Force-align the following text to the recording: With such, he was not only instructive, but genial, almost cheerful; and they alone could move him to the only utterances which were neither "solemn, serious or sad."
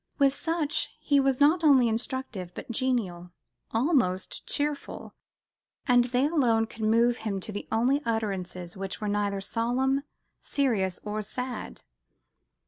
With 0.17 0.33
such, 0.33 0.89
he 0.99 1.19
was 1.19 1.39
not 1.39 1.63
only 1.63 1.87
instructive, 1.87 2.55
but 2.55 2.71
genial, 2.71 3.29
almost 3.69 4.47
cheerful; 4.47 5.13
and 5.87 6.05
they 6.05 6.25
alone 6.25 6.65
could 6.65 6.81
move 6.85 7.17
him 7.17 7.39
to 7.41 7.51
the 7.51 7.67
only 7.71 8.01
utterances 8.03 8.75
which 8.75 8.99
were 8.99 9.07
neither 9.07 9.41
"solemn, 9.41 10.01
serious 10.39 10.99
or 11.03 11.21
sad." 11.21 11.83